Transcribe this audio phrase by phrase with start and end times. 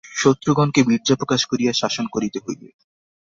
[0.15, 2.67] শত্রুগণকে বীর্যপ্রকাশ করিয়া শাসন করিতে হইবে।